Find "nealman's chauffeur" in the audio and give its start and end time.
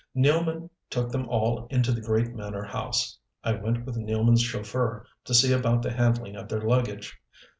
3.99-5.05